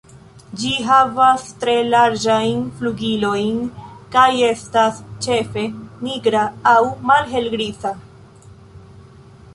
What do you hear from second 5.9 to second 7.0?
nigra aŭ